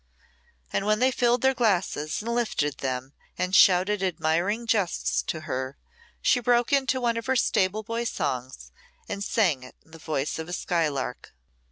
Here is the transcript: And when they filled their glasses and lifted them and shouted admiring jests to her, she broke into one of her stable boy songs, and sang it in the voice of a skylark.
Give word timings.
And 0.73 0.87
when 0.87 0.97
they 0.97 1.11
filled 1.11 1.43
their 1.43 1.53
glasses 1.53 2.23
and 2.23 2.33
lifted 2.33 2.79
them 2.79 3.13
and 3.37 3.55
shouted 3.55 4.01
admiring 4.01 4.65
jests 4.65 5.21
to 5.21 5.41
her, 5.41 5.77
she 6.23 6.39
broke 6.39 6.73
into 6.73 6.99
one 6.99 7.17
of 7.17 7.27
her 7.27 7.35
stable 7.35 7.83
boy 7.83 8.05
songs, 8.05 8.71
and 9.07 9.23
sang 9.23 9.61
it 9.61 9.75
in 9.85 9.91
the 9.91 9.99
voice 9.99 10.39
of 10.39 10.49
a 10.49 10.53
skylark. 10.53 11.35